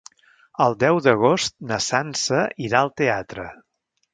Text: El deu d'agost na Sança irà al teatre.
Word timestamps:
El 0.63 0.77
deu 0.83 1.01
d'agost 1.07 1.55
na 1.73 1.79
Sança 1.89 2.41
irà 2.69 2.81
al 2.81 2.93
teatre. 3.03 3.47